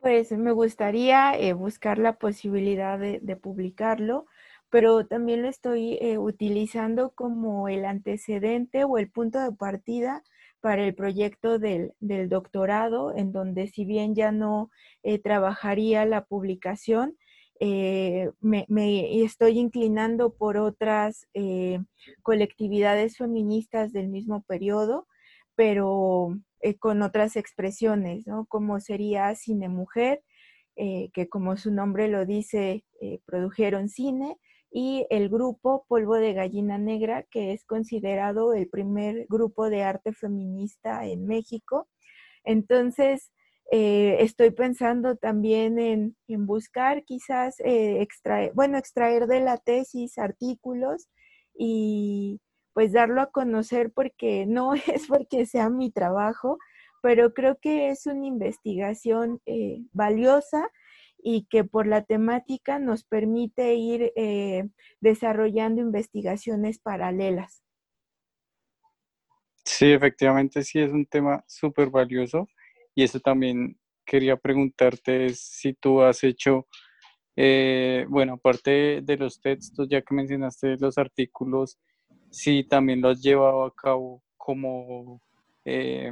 Pues 0.00 0.32
me 0.32 0.50
gustaría 0.50 1.38
eh, 1.38 1.52
buscar 1.52 1.98
la 1.98 2.14
posibilidad 2.18 2.98
de, 2.98 3.36
publicarlo, 3.36 4.26
pero 4.68 5.06
también 5.06 5.42
lo 5.42 5.48
estoy 5.48 5.98
eh, 6.00 6.18
utilizando 6.18 7.10
como 7.10 7.68
el 7.68 7.84
antecedente 7.84 8.82
o 8.82 8.98
el 8.98 9.08
punto 9.08 9.38
de 9.38 9.52
partida 9.52 10.24
para 10.62 10.84
el 10.84 10.94
proyecto 10.94 11.58
del, 11.58 11.92
doctorado, 12.28 13.14
en 13.14 13.32
donde 13.32 13.66
si 13.66 13.84
bien 13.84 14.14
ya 14.14 14.30
no 14.30 14.70
eh, 15.02 15.18
trabajaría 15.18 16.06
la 16.06 16.24
publicación, 16.24 17.18
eh, 17.58 18.30
me, 18.40 18.64
estoy 19.24 19.58
inclinando 19.58 20.34
por 20.34 20.56
otras 20.56 21.26
eh, 21.34 21.80
colectividades 22.22 23.18
feministas 23.18 23.92
del 23.92 24.08
mismo 24.08 24.42
periodo, 24.44 25.08
pero 25.56 26.38
con 26.78 27.02
otras 27.02 27.34
expresiones, 27.36 28.26
¿no? 28.26 28.46
Como 28.46 28.78
sería 28.78 29.34
Cine 29.34 29.68
Mujer, 29.68 30.22
que 30.76 31.28
como 31.28 31.56
su 31.56 31.72
nombre 31.72 32.08
lo 32.08 32.24
dice, 32.24 32.84
produjeron 33.26 33.88
cine, 33.88 34.38
y 34.72 35.06
el 35.10 35.28
grupo 35.28 35.84
Polvo 35.86 36.16
de 36.16 36.32
Gallina 36.32 36.78
Negra, 36.78 37.24
que 37.30 37.52
es 37.52 37.64
considerado 37.64 38.54
el 38.54 38.68
primer 38.68 39.26
grupo 39.28 39.68
de 39.68 39.82
arte 39.82 40.14
feminista 40.14 41.04
en 41.04 41.26
México. 41.26 41.88
Entonces, 42.42 43.30
eh, 43.70 44.16
estoy 44.20 44.50
pensando 44.50 45.16
también 45.16 45.78
en, 45.78 46.16
buscar 46.46 47.04
quizás 47.04 47.60
eh, 47.60 48.00
extraer, 48.00 48.52
bueno, 48.54 48.78
extraer 48.78 49.26
de 49.26 49.40
la 49.40 49.58
tesis 49.58 50.18
artículos 50.18 51.08
y 51.54 52.40
pues 52.72 52.92
darlo 52.92 53.20
a 53.20 53.30
conocer 53.30 53.92
porque 53.92 54.46
no 54.46 54.74
es 54.74 55.06
porque 55.06 55.44
sea 55.46 55.68
mi 55.68 55.90
trabajo, 55.90 56.58
pero 57.02 57.34
creo 57.34 57.58
que 57.60 57.90
es 57.90 58.06
una 58.06 58.26
investigación 58.26 59.40
eh, 59.44 59.82
valiosa 59.92 60.70
y 61.22 61.46
que 61.48 61.64
por 61.64 61.86
la 61.86 62.02
temática 62.02 62.78
nos 62.78 63.04
permite 63.04 63.74
ir 63.74 64.12
eh, 64.16 64.68
desarrollando 65.00 65.80
investigaciones 65.80 66.78
paralelas. 66.78 67.62
Sí, 69.64 69.92
efectivamente 69.92 70.62
sí 70.64 70.80
es 70.80 70.90
un 70.90 71.06
tema 71.06 71.44
súper 71.46 71.88
valioso 71.88 72.48
y 72.94 73.04
eso 73.04 73.20
también 73.20 73.78
quería 74.04 74.36
preguntarte 74.36 75.30
si 75.30 75.74
tú 75.74 76.02
has 76.02 76.24
hecho, 76.24 76.66
eh, 77.36 78.04
bueno, 78.08 78.34
aparte 78.34 79.00
de 79.02 79.16
los 79.16 79.40
textos, 79.40 79.88
ya 79.88 80.02
que 80.02 80.14
mencionaste 80.14 80.76
los 80.78 80.98
artículos, 80.98 81.78
si 82.30 82.64
también 82.64 83.00
lo 83.00 83.10
has 83.10 83.22
llevado 83.22 83.64
a 83.64 83.74
cabo 83.74 84.22
como 84.36 85.20
eh, 85.64 86.10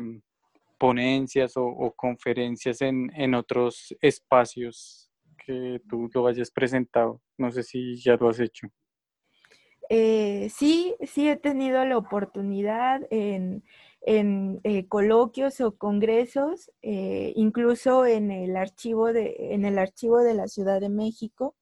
ponencias 0.80 1.52
o, 1.56 1.92
conferencias 1.94 2.80
en, 2.80 3.12
en, 3.14 3.34
otros 3.34 3.94
espacios 4.00 5.10
que 5.44 5.78
tú 5.86 6.08
lo 6.14 6.26
hayas 6.26 6.50
presentado. 6.50 7.20
No 7.36 7.52
sé 7.52 7.62
si 7.62 8.00
ya 8.00 8.16
lo 8.16 8.30
has 8.30 8.40
hecho. 8.40 8.66
Eh, 9.90 10.48
sí, 10.50 10.94
sí 11.02 11.28
he 11.28 11.36
tenido 11.36 11.84
la 11.84 11.98
oportunidad 11.98 13.02
en, 13.10 13.62
en 14.00 14.60
eh, 14.64 14.88
coloquios 14.88 15.60
o 15.60 15.76
congresos, 15.76 16.70
eh, 16.80 17.34
incluso 17.36 18.06
en 18.06 18.30
el 18.30 18.56
archivo 18.56 19.12
de, 19.12 19.36
en 19.52 19.66
el 19.66 19.78
archivo 19.78 20.20
de 20.20 20.34
la 20.34 20.48
Ciudad 20.48 20.80
de 20.80 20.88
México, 20.88 21.56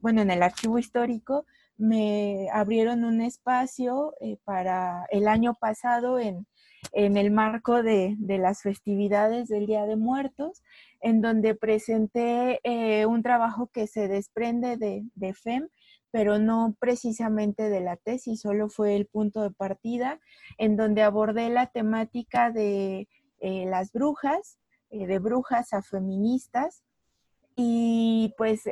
bueno, 0.00 0.22
en 0.22 0.30
el 0.30 0.42
archivo 0.42 0.78
histórico, 0.78 1.46
me 1.76 2.48
abrieron 2.52 3.04
un 3.04 3.20
espacio 3.22 4.14
para 4.44 5.06
el 5.10 5.28
año 5.28 5.54
pasado 5.54 6.18
en, 6.18 6.46
en 6.92 7.16
el 7.16 7.30
marco 7.30 7.82
de, 7.82 8.16
las 8.20 8.62
festividades 8.62 9.48
del 9.48 9.66
Día 9.66 9.86
de 9.86 9.96
Muertos, 9.96 10.62
en 11.00 11.20
donde 11.20 11.54
presenté 11.54 12.60
eh, 12.62 13.06
un 13.06 13.22
trabajo 13.22 13.68
que 13.68 13.86
se 13.86 14.08
desprende 14.08 14.76
de, 14.76 15.34
FEM, 15.34 15.68
pero 16.10 16.38
no 16.38 16.76
precisamente 16.78 17.68
de 17.68 17.80
la 17.80 17.96
tesis, 17.96 18.40
solo 18.40 18.68
fue 18.68 18.96
el 18.96 19.06
punto 19.06 19.42
de 19.42 19.50
partida, 19.50 20.20
en 20.58 20.76
donde 20.76 21.02
abordé 21.02 21.50
la 21.50 21.66
temática 21.66 22.50
de 22.50 23.08
eh, 23.40 23.66
las 23.66 23.92
brujas, 23.92 24.58
eh, 24.90 25.06
de 25.06 25.18
brujas 25.18 25.72
a 25.72 25.82
feministas, 25.82 26.84
y 27.56 28.34
pues 28.36 28.64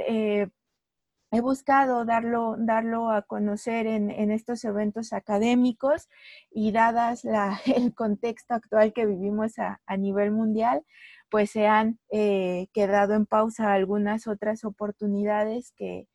he 1.33 1.41
buscado 1.41 2.05
darlo, 2.05 2.57
darlo 2.59 3.11
a 3.11 3.23
conocer 3.23 3.87
en, 3.87 4.31
estos 4.31 4.63
eventos 4.65 5.15
académicos 5.15 6.09
y 6.51 6.73
dadas 6.73 7.25
el 7.67 7.95
contexto 7.95 8.55
actual 8.55 8.93
que 8.93 9.07
vivimos 9.07 9.55
a, 9.59 9.81
nivel 9.97 10.31
mundial, 10.31 10.85
pues 11.31 11.51
se 11.51 11.67
han 11.67 11.99
eh, 12.11 12.67
quedado 12.75 13.15
en 13.15 13.25
pausa 13.25 13.73
algunas 13.73 14.27
otras 14.27 14.65
oportunidades 14.65 15.73
que, 15.75 16.07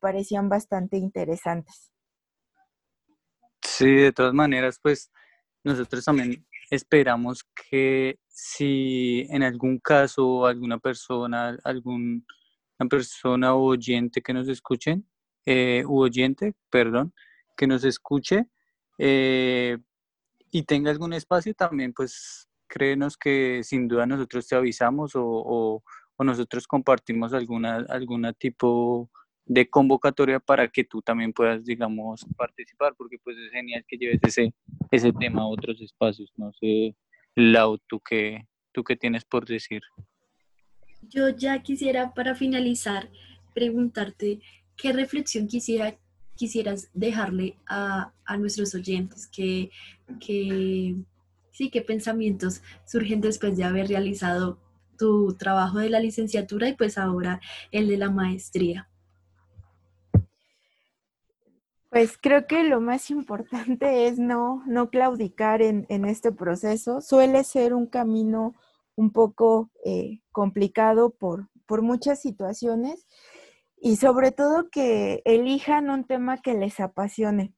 parecían 0.00 0.48
bastante 0.48 0.96
interesantes. 0.96 1.92
Sí, 3.62 3.94
de 3.94 4.12
todas 4.12 4.34
maneras, 4.34 4.80
pues 4.82 5.12
nosotros 5.62 6.04
también 6.04 6.44
esperamos 6.70 7.44
que 7.70 8.18
si 8.26 9.28
en 9.30 9.44
algún 9.44 9.78
caso 9.78 10.44
alguna 10.44 10.78
persona, 10.78 11.56
alguna 11.62 12.20
persona 12.78 13.54
o 13.54 13.62
oyente 13.64 14.22
que 14.22 14.34
nos 14.34 14.48
escuchen, 14.48 15.06
eh, 15.46 15.84
u 15.86 16.00
oyente, 16.00 16.54
perdón, 16.70 17.14
que 17.56 17.66
nos 17.66 17.84
escuche 17.84 18.46
eh, 18.98 19.78
y 20.50 20.62
tenga 20.64 20.90
algún 20.90 21.12
espacio 21.12 21.54
también, 21.54 21.92
pues 21.92 22.48
créenos 22.66 23.16
que 23.16 23.62
sin 23.62 23.88
duda 23.88 24.06
nosotros 24.06 24.46
te 24.46 24.56
avisamos 24.56 25.14
o, 25.14 25.24
o, 25.24 25.82
nosotros 26.24 26.66
compartimos 26.66 27.34
alguna, 27.34 27.84
alguna 27.88 28.32
tipo 28.32 29.10
de 29.44 29.68
convocatoria 29.68 30.40
para 30.40 30.68
que 30.68 30.82
tú 30.82 31.02
también 31.02 31.32
puedas, 31.32 31.64
digamos, 31.64 32.26
participar, 32.36 32.94
porque 32.96 33.18
pues 33.22 33.36
es 33.36 33.52
genial 33.52 33.84
que 33.86 33.96
lleves 33.96 34.20
ese, 34.22 34.52
ese 34.90 35.12
tema 35.12 35.42
a 35.42 35.46
otros 35.46 35.80
espacios. 35.80 36.32
No 36.36 36.52
sé, 36.54 36.96
Lau, 37.36 37.78
¿tú 37.86 38.00
qué, 38.00 38.46
tú 38.72 38.82
qué 38.82 38.96
tienes 38.96 39.24
por 39.24 39.46
decir? 39.46 39.82
Yo 41.08 41.28
ya 41.30 41.62
quisiera, 41.62 42.14
para 42.14 42.34
finalizar, 42.34 43.08
preguntarte 43.54 44.40
qué 44.76 44.92
reflexión 44.92 45.46
quisiera, 45.46 45.96
quisieras 46.34 46.90
dejarle 46.94 47.56
a, 47.66 48.12
nuestros 48.38 48.74
oyentes, 48.74 49.26
que, 49.26 49.70
que, 50.20 50.96
sí, 51.52 51.70
qué 51.70 51.80
pensamientos 51.80 52.62
surgen 52.84 53.20
después 53.20 53.56
de 53.56 53.64
haber 53.64 53.88
realizado 53.88 54.58
tu 54.98 55.34
trabajo 55.34 55.78
de 55.78 55.90
la 55.90 56.00
licenciatura 56.00 56.68
y 56.68 56.74
pues 56.74 56.98
ahora 56.98 57.40
el 57.70 57.88
de 57.88 57.98
la 57.98 58.10
maestría. 58.10 58.88
Pues 61.90 62.18
creo 62.20 62.46
que 62.46 62.62
lo 62.64 62.80
más 62.80 63.10
importante 63.10 64.06
es 64.06 64.18
no, 64.18 64.62
no 64.66 64.90
claudicar 64.90 65.62
en, 65.62 65.86
este 66.04 66.30
proceso. 66.32 67.00
Suele 67.00 67.42
ser 67.44 67.72
un 67.72 67.86
camino 67.86 68.54
un 68.96 69.12
poco 69.12 69.70
eh, 69.84 70.20
complicado 70.32 71.10
por, 71.10 71.48
por 71.66 71.82
muchas 71.82 72.20
situaciones 72.20 73.06
y 73.76 73.96
sobre 73.96 74.32
todo 74.32 74.70
que 74.70 75.22
elijan 75.24 75.90
un 75.90 76.04
tema 76.04 76.38
que 76.38 76.54
les 76.54 76.80
apasione. 76.80 77.54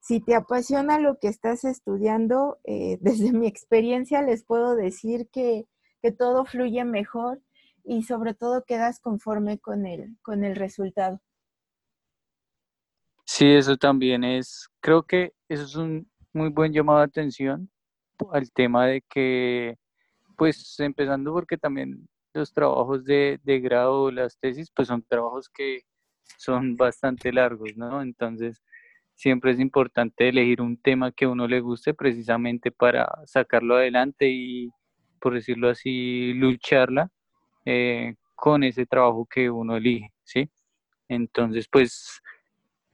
Si 0.00 0.20
te 0.20 0.34
apasiona 0.34 0.98
lo 0.98 1.18
que 1.18 1.28
estás 1.28 1.64
estudiando, 1.64 2.58
eh, 2.64 2.98
desde 3.00 3.32
mi 3.32 3.46
experiencia 3.46 4.22
les 4.22 4.44
puedo 4.44 4.74
decir 4.74 5.28
que, 5.32 5.66
que, 6.02 6.12
todo 6.12 6.44
fluye 6.44 6.84
mejor 6.84 7.40
y 7.84 8.02
sobre 8.02 8.34
todo 8.34 8.64
quedas 8.64 9.00
conforme 9.00 9.58
con 9.58 9.86
el, 9.86 10.16
con 10.22 10.44
el 10.44 10.56
resultado. 10.56 11.20
Sí, 13.24 13.46
eso 13.46 13.76
también 13.76 14.24
es, 14.24 14.68
creo 14.80 15.04
que 15.04 15.32
eso 15.48 15.62
es 15.62 15.76
un 15.76 16.10
muy 16.32 16.48
buen 16.48 16.72
llamado 16.72 16.98
de 16.98 17.04
atención 17.04 17.70
al 18.32 18.50
tema 18.52 18.86
de 18.86 19.02
que, 19.08 19.78
pues 20.40 20.80
empezando 20.80 21.34
porque 21.34 21.58
también 21.58 22.08
los 22.32 22.50
trabajos 22.50 23.04
de, 23.04 23.38
de 23.42 23.60
grado, 23.60 24.10
las 24.10 24.38
tesis, 24.38 24.70
pues 24.74 24.88
son 24.88 25.02
trabajos 25.02 25.50
que 25.50 25.82
son 26.38 26.76
bastante 26.76 27.30
largos, 27.30 27.76
¿no? 27.76 28.00
Entonces, 28.00 28.62
siempre 29.14 29.50
es 29.50 29.60
importante 29.60 30.30
elegir 30.30 30.62
un 30.62 30.80
tema 30.80 31.12
que 31.12 31.26
uno 31.26 31.46
le 31.46 31.60
guste 31.60 31.92
precisamente 31.92 32.70
para 32.70 33.06
sacarlo 33.26 33.76
adelante 33.76 34.30
y, 34.30 34.70
por 35.20 35.34
decirlo 35.34 35.68
así, 35.68 36.32
lucharla 36.32 37.10
eh, 37.66 38.14
con 38.34 38.64
ese 38.64 38.86
trabajo 38.86 39.26
que 39.26 39.50
uno 39.50 39.76
elige, 39.76 40.10
¿sí? 40.24 40.48
Entonces, 41.06 41.68
pues 41.70 42.22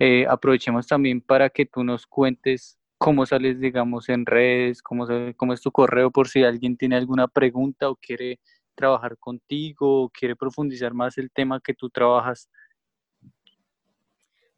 eh, 0.01 0.27
aprovechemos 0.29 0.89
también 0.89 1.21
para 1.21 1.49
que 1.49 1.65
tú 1.65 1.85
nos 1.85 2.09
cuentes 2.09 2.77
cómo 2.99 3.27
sales, 3.27 3.61
digamos, 3.61 4.09
en 4.09 4.25
redes, 4.27 4.83
cómo, 4.83 5.07
es 5.53 5.61
tu 5.61 5.71
correo 5.71 6.11
por 6.11 6.27
si 6.29 6.43
alguien 6.45 6.77
tiene 6.77 6.97
alguna 6.97 7.29
pregunta 7.29 7.89
o 7.91 7.97
quiere 7.97 8.41
trabajar 8.75 9.17
contigo 9.19 10.05
o 10.05 10.11
quiere 10.11 10.35
profundizar 10.37 10.95
más 10.95 11.19
el 11.19 11.31
tema 11.31 11.61
que 11.61 11.75
tú 11.75 11.91
trabajas. 11.91 12.49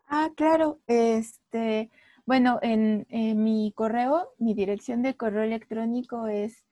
Ah, 0.07 0.31
claro. 0.37 0.81
Este, 0.87 1.91
bueno, 2.25 2.61
en, 2.63 3.05
mi 3.43 3.73
correo, 3.75 4.33
mi 4.39 4.55
dirección 4.55 5.03
de 5.03 5.17
correo 5.17 5.43
electrónico 5.43 6.29
es 6.29 6.65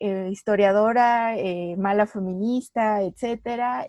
eh, 0.00 0.28
historiadora, 0.30 1.34
mala 1.76 2.06
feminista, 2.06 3.02
etcétera. 3.02 3.86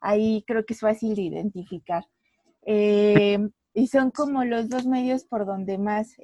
ahí 0.00 0.44
creo 0.46 0.64
que 0.66 0.74
es 0.74 0.80
fácil 0.80 1.14
de 1.14 1.22
identificar. 1.22 2.04
y 3.74 3.86
son 3.88 4.10
como 4.10 4.44
los 4.44 4.68
dos 4.68 4.86
medios 4.86 5.24
por 5.24 5.46
donde 5.46 5.78
más 5.78 6.16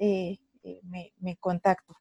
me 1.19 1.37
contacto. 1.39 2.00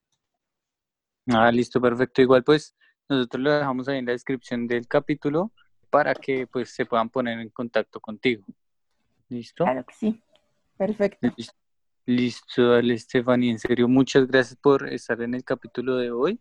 Ah, 1.33 1.51
listo, 1.51 1.81
perfecto. 1.81 2.23
Igual 2.23 2.45
pues 2.45 2.75
nosotros 3.09 3.43
lo 3.43 3.53
dejamos 3.53 3.89
ahí 3.89 3.99
en 3.99 4.07
la 4.07 4.13
descripción 4.13 4.67
del 4.67 4.87
capítulo 4.87 5.53
para 5.91 6.15
que 6.15 6.47
pues 6.47 6.71
se 6.71 6.87
puedan 6.87 7.11
poner 7.11 7.39
en 7.41 7.51
contacto 7.51 8.01
contigo. 8.01 8.45
¿Listo? 9.29 9.65
Claro 9.65 9.85
que 9.85 9.95
sí. 9.95 10.23
Perfecto. 10.77 11.29
Listo, 12.07 12.71
dale, 12.71 12.99
Stephanie. 12.99 13.51
En 13.51 13.59
serio, 13.59 13.87
muchas 13.87 14.27
gracias 14.27 14.59
por 14.61 14.89
estar 14.89 15.21
en 15.23 15.35
el 15.35 15.45
capítulo 15.45 15.97
de 15.97 16.11
hoy, 16.11 16.41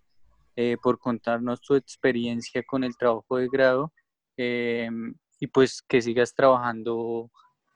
eh, 0.56 0.78
por 0.82 0.98
contarnos 0.98 1.62
tu 1.62 1.76
experiencia 1.76 2.64
con 2.64 2.84
el 2.84 2.96
trabajo 2.98 3.38
de 3.38 3.48
grado 3.52 3.94
em, 4.38 5.14
y 5.40 5.48
pues 5.48 5.82
que 5.82 6.02
sigas 6.02 6.34
trabajando 6.34 7.30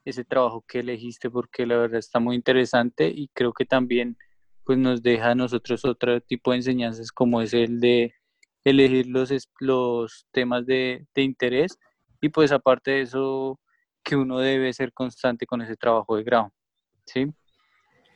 ese 0.06 0.24
trabajo 0.24 0.64
que 0.68 0.80
elegiste 0.80 1.30
porque 1.30 1.66
la 1.66 1.78
verdad 1.78 2.00
está 2.00 2.20
muy 2.20 2.36
interesante 2.36 3.08
y 3.08 3.28
creo 3.34 3.54
que 3.54 3.66
también 3.66 4.18
pues 4.66 4.78
nos 4.78 5.02
deja 5.02 5.32
a 5.32 5.36
nosotros 5.36 5.84
otro 5.86 6.22
tipo 6.22 6.52
de 6.52 6.58
enseñanzas 6.58 7.12
como 7.12 7.42
es 7.42 7.54
el 7.54 7.80
de 7.80 8.14
elegir 8.64 9.08
los, 9.08 9.32
los 9.60 10.26
temas 10.32 10.66
de, 10.66 11.06
interés 11.16 11.78
y 12.22 12.30
pues 12.30 12.52
aparte 12.52 12.92
de 12.92 13.02
eso 13.02 13.60
que 14.04 14.16
uno 14.16 14.40
debe 14.40 14.72
ser 14.74 14.94
constante 14.94 15.46
con 15.46 15.62
ese 15.62 15.76
trabajo 15.76 16.16
de 16.16 16.24
grado, 16.24 16.54
¿sí? 17.06 17.28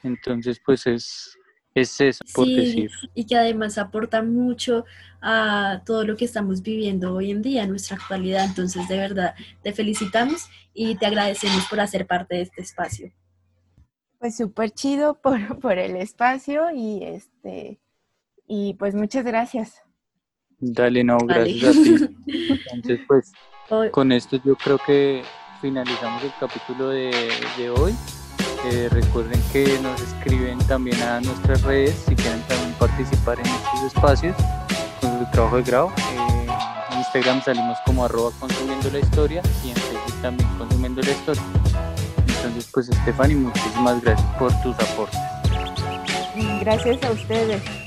Entonces 0.03 0.59
pues 0.65 0.87
es, 0.87 1.37
es 1.73 1.99
eso 1.99 2.23
por 2.33 2.47
decir. 2.47 2.89
Y 3.13 3.25
que 3.25 3.35
además 3.35 3.77
aporta 3.77 4.21
mucho 4.23 4.85
a 5.21 5.81
todo 5.85 6.05
lo 6.05 6.15
que 6.15 6.25
estamos 6.25 6.61
viviendo 6.61 7.13
hoy 7.13 7.31
en 7.31 7.41
día, 7.41 7.63
en 7.63 7.69
nuestra 7.69 7.97
actualidad. 7.97 8.45
Entonces 8.45 8.87
de 8.87 8.97
verdad 8.97 9.35
te 9.63 9.73
felicitamos 9.73 10.47
y 10.73 10.95
te 10.95 11.05
agradecemos 11.05 11.65
por 11.67 11.79
hacer 11.79 12.05
parte 12.05 12.35
de 12.35 12.41
este 12.41 12.61
espacio. 12.61 13.11
Pues 14.19 14.37
súper 14.37 14.71
chido 14.71 15.19
por, 15.21 15.37
por 15.59 15.77
el 15.77 15.95
espacio 15.95 16.71
y 16.71 17.03
este 17.03 17.79
y 18.47 18.73
pues 18.75 18.95
muchas 18.95 19.25
gracias. 19.25 19.81
Dale, 20.59 21.03
no, 21.03 21.17
gracias 21.19 21.75
a 21.75 21.81
ti. 21.81 21.95
Entonces, 22.73 22.99
pues 23.07 23.31
con 23.91 24.11
esto 24.11 24.39
yo 24.43 24.55
creo 24.55 24.79
que 24.85 25.23
finalizamos 25.61 26.23
el 26.23 26.31
capítulo 26.39 26.89
de, 26.89 27.29
hoy. 27.77 27.93
Eh, 28.65 28.89
recuerden 28.89 29.39
que 29.51 29.65
nos 29.81 30.01
escriben 30.01 30.57
también 30.67 30.99
a 31.01 31.21
nuestras 31.21 31.61
redes 31.61 32.05
si 32.07 32.15
quieren 32.15 32.41
también 32.47 32.73
participar 32.79 33.39
en 33.39 33.45
estos 33.45 33.83
espacios 33.83 34.35
con 34.99 35.19
su 35.19 35.31
trabajo 35.31 35.57
de 35.57 35.63
grado. 35.63 35.91
Eh, 35.97 36.47
en 36.91 36.97
Instagram 36.97 37.41
salimos 37.43 37.77
como 37.85 38.05
arroba 38.05 38.31
consumiendo 38.39 38.89
la 38.89 38.99
historia 38.99 39.41
y 39.63 39.69
en 39.69 39.75
Facebook 39.75 40.21
también 40.21 40.49
consumiendo 40.57 41.01
la 41.01 41.11
historia. 41.11 41.43
Pues 42.73 42.87
Stephanie, 42.87 43.35
muchísimas 43.35 44.01
gracias 44.01 44.27
por 44.37 44.51
tus 44.61 44.75
aportes. 44.79 45.19
Gracias 46.61 47.03
a 47.03 47.11
ustedes. 47.11 47.86